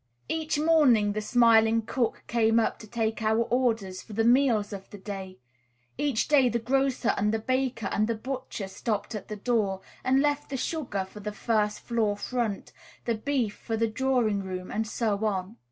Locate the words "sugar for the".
10.57-11.31